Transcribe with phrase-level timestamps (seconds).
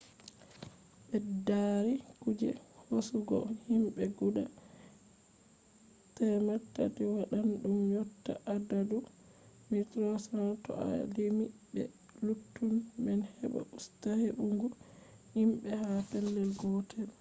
[1.09, 2.49] ɓeddari kuje
[2.89, 4.43] hosugo himɓe guda
[6.15, 8.97] 300 waɗan ɗum yotta adadu
[9.69, 11.81] 1300 to a limi be
[12.25, 14.67] luttuɗum man heɓa usta hebbungo
[15.35, 17.09] himɓe ha pellel gotel